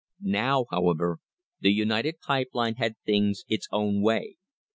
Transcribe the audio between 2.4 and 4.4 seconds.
Lines had things its own way.